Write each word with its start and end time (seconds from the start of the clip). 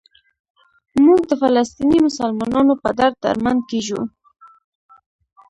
موږ 1.05 1.21
د 1.29 1.31
فلسطیني 1.41 1.99
مسلمانانو 2.07 2.73
په 2.83 2.89
درد 2.99 3.15
دردمند 3.23 3.61
کېږو. 3.69 4.01